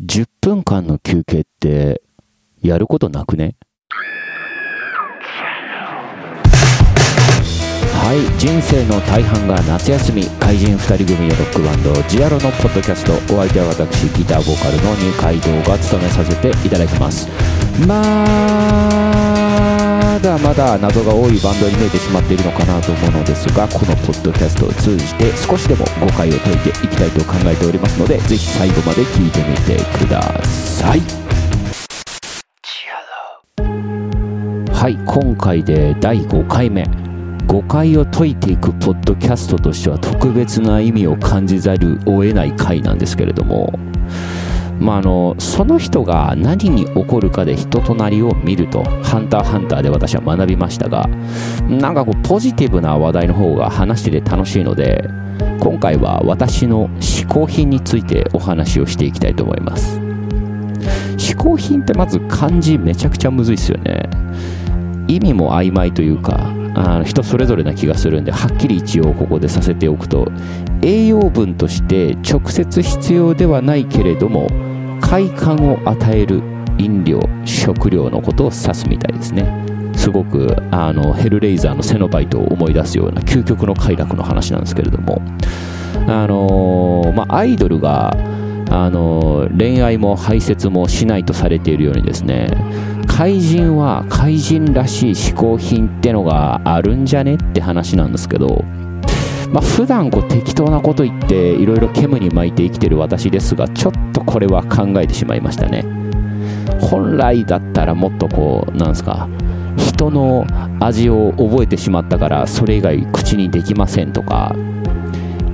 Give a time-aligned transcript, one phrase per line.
[0.00, 2.02] 10分間の休憩って
[2.60, 3.56] やることなくね？
[8.04, 17.28] はい人生の大半が夏休み怪人2人組のロックバンドジアロのポッドキャストお相手は私ギターボーカルの二階堂が務めさせていただきます。
[17.86, 19.03] ま
[20.38, 31.00] だまだ謎が多いバンドに見えてしまっているのかなと思うのですがこのポッドキャストを通じて少しでも誤解を解いていきたいと考えておりますのでぜひ最後まで聞いてみてください。
[34.72, 34.98] はい。
[35.06, 36.84] 今回で第5回目。
[37.46, 43.72] 誤解を解いていくポッドキャストとしては特別な意味を感じざるを得ない回なんですけれども。
[44.80, 51.08] まあ、あのその人が何に起こるかで人となりを見ると「ハンターハンター」で私は学びましたが
[51.68, 55.08] なんかこうポジティブな話題の方が話してて楽しいので
[55.60, 60.00] 今回は私の嗜好品についてお話をしていきたいと思います。
[61.16, 64.08] 嗜好品ってまず漢字めちゃくちゃむずいっすよね。
[65.08, 70.30] 意味も曖昧というかあ人それぞれな気がするんではっきり一応ここでさせておくと
[70.82, 74.48] 栄養分として直接必要ではないけれども
[75.00, 76.42] 快感を与える
[76.78, 79.64] 飲料食料のことを指すみたいですね。
[79.94, 85.22] すごくあのヘルレイザーのセノバイトを思い出すような究極の快楽の話なんですけれども。
[86.06, 88.14] あのー、まあ、アイドルが
[88.70, 92.48] あの、恋愛も排泄もしないとされているようにですね
[93.06, 98.64] 怪人は怪人らしい嗜好品ってのがあるんじゃねって話なんですけど
[99.52, 105.84] まあ、普段こう適当なこと言っていろいろ煙に巻いて生きてる私ですがちょっとこれは考えてしまいましたね。
[106.80, 109.28] 本来だったらもっとこうなんですか
[109.76, 110.44] 人の
[110.80, 114.54] 味を覚えてしまったからそれ以外口にできませんとか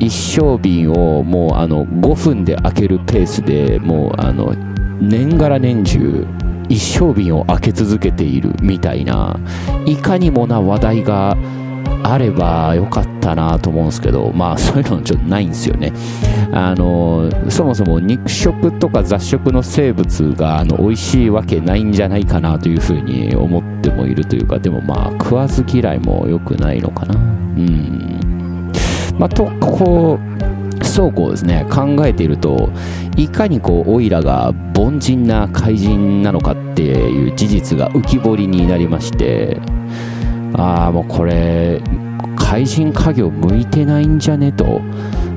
[0.00, 4.54] 一升瓶をもうあの5分で開けるペースでもうあの
[5.00, 6.26] 年がら年中
[6.68, 9.38] 一升瓶を開け続けているみたいな
[9.86, 11.36] いかにもな話題が
[12.02, 15.92] あればよかったなと思うんですけど、まあ そういうのちょっとないんですよね。
[16.52, 27.14] あの、そもそも肉食とか雑食の生物があの美味しいわけないんじゃないかなというふうに思ってもいるというか、でもまあ食わず嫌いも良くないのかな。
[27.14, 28.29] うん。
[29.18, 30.18] まあと、こ
[30.80, 32.70] う、そうこうですね、考えていると、
[33.16, 39.60] いかにこう、オイラが凡人な怪人なのかっていう事実が浮き彫りになりまして、
[40.54, 41.80] ああもうこれ
[42.36, 44.80] 怪人家業向いてないんじゃねと。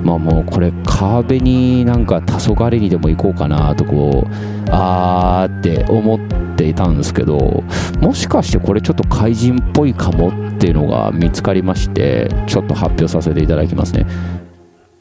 [0.03, 4.29] まあもうこれ川辺になんか黄昏にでも行こうかなとこう
[4.69, 6.19] あーって思っ
[6.55, 7.63] ていたんですけど
[8.01, 14.05] もしかしてこれちょっと怪人っぽいかもっていうのが見つかりましてちょっと発表させていただきますね。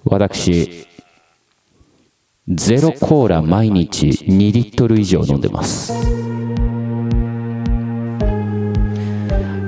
[0.04, 0.86] 私
[2.48, 5.92] ゼロコーラ毎日2リットル以上飲んでます。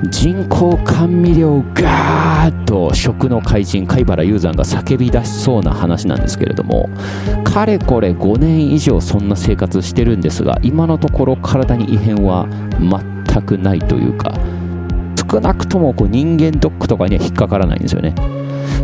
[0.09, 6.89] 人工甘味料ガーッと食の怪人貝原雄山が叫び出しそうな話なんですけれども
[7.43, 12.47] かれこれ5年以上そんな生活してるんですが今のところ体に異変は
[12.79, 14.33] 全くないというか
[15.31, 18.13] 少なくともこう人間ドックとかには引っかからないんですよね。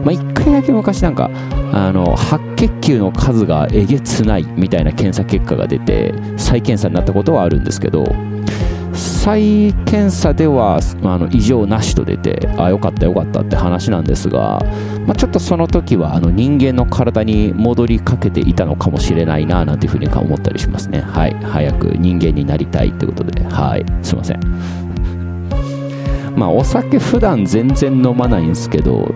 [0.03, 1.29] まあ、1回だけ昔なんか
[1.73, 8.03] あの白血球の数がえげつないみたいな検査結果が出て再検査になったことはあるんですけど
[9.23, 14.59] 再検査ではあの異常なしと出てあよかったよかったって話なんですが、
[15.05, 21.01] まあ、ちょっとその時はあの人間の体に戻りかけていたのかもしれないななんていうふうに思ったりしますね。
[21.01, 21.35] はい。
[21.35, 23.43] 早く人間になりたいってことで。
[23.43, 23.85] はい。
[24.01, 24.39] すいません。
[26.35, 29.13] まあお酒普段全然飲まないんですけど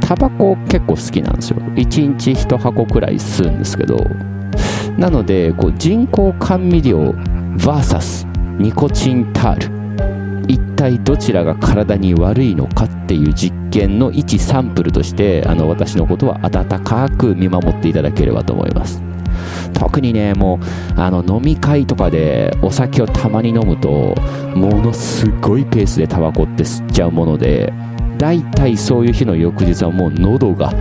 [0.00, 1.56] タバコ結構好きなんですよ。
[1.56, 3.96] 1日1箱くらい吸うんですけど。
[4.96, 7.16] なのでこう人工甘味料
[7.56, 8.29] VS
[8.60, 10.46] ニコチンタール。
[10.46, 19.02] 一体どちらが体に悪いのかっていう実験の一サンプルとしてあの私のことは温かく見守っていただければと思います。
[19.72, 20.60] 特にねも
[20.96, 24.14] うあの飲み会とかでお酒をたまに飲むと
[24.54, 27.72] ものすごいペースでタバコって吸っちゃうもので
[28.18, 30.74] 大体そういう日の翌日はもう喉が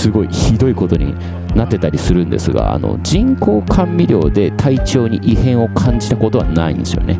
[0.00, 1.14] すごいひどいことに
[1.54, 7.18] なってたりするんですがあの人工甘味料で体調に異変を感じたことはないんですよね。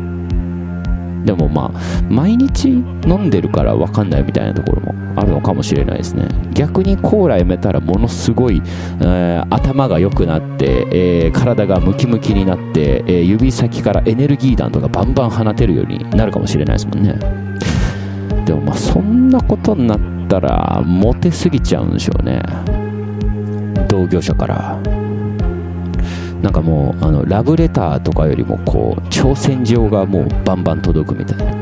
[1.23, 2.69] でもまあ毎日
[3.05, 6.27] 飲んでるから分かんないみたいなところもあるのかもしれないですね。
[6.55, 8.63] 逆にコーラやめたらものすごい、
[8.99, 17.13] えー、頭が良くなって、えー、体がムキムキになって、えー、指先からエネルギー弾とかバンバン放てるようになるかもしれないですもんね。
[18.43, 19.99] でもまあそんなことになっ
[20.31, 22.41] たらモテすぎちゃうんでしょうね。
[23.89, 24.79] 同業者から。
[26.41, 31.53] なんかもうあのラブレターとかよりもこう挑戦状がもうバンバン届くみたいな。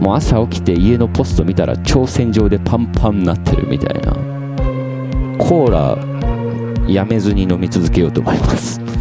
[0.00, 4.12] もう朝起きて家のポスト見たら挑戦状でパンパンになってるみたいな。
[5.38, 5.96] コーラ
[6.86, 8.93] やめずに飲み続けようと思います。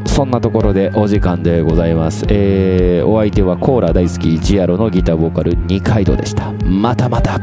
[0.00, 6.52] とそんなところでお時間でございます、えー、お相手はコーラ大好きジアロのギターボーカル二階堂でした。
[6.64, 7.38] またまた。